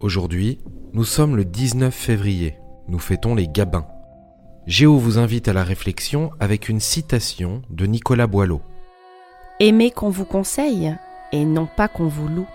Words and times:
Aujourd'hui, 0.00 0.58
nous 0.94 1.04
sommes 1.04 1.36
le 1.36 1.44
19 1.44 1.94
février. 1.94 2.54
Nous 2.88 2.98
fêtons 2.98 3.34
les 3.34 3.46
Gabins. 3.46 3.86
Géo 4.66 4.96
vous 4.96 5.18
invite 5.18 5.46
à 5.46 5.52
la 5.52 5.62
réflexion 5.62 6.30
avec 6.40 6.70
une 6.70 6.80
citation 6.80 7.60
de 7.68 7.84
Nicolas 7.84 8.26
Boileau. 8.26 8.62
Aimez 9.60 9.90
qu'on 9.90 10.08
vous 10.08 10.24
conseille 10.24 10.96
et 11.32 11.44
non 11.44 11.68
pas 11.76 11.86
qu'on 11.86 12.08
vous 12.08 12.28
loue. 12.28 12.48